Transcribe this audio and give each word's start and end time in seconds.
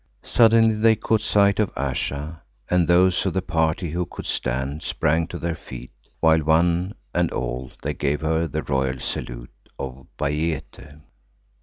Suddenly 0.23 0.73
they 0.77 0.95
caught 0.95 1.21
sight 1.21 1.59
of 1.59 1.69
Ayesha, 1.77 2.41
and 2.67 2.87
those 2.87 3.23
of 3.27 3.33
the 3.35 3.41
party 3.43 3.91
who 3.91 4.07
could 4.07 4.25
stand 4.25 4.81
sprang 4.81 5.27
to 5.27 5.37
their 5.37 5.53
feet, 5.53 5.91
while 6.19 6.39
one 6.39 6.95
and 7.13 7.31
all 7.31 7.69
they 7.83 7.93
gave 7.93 8.21
her 8.21 8.47
the 8.47 8.63
royal 8.63 8.97
salute 8.99 9.53
of 9.77 10.07
Bayéte. 10.17 11.01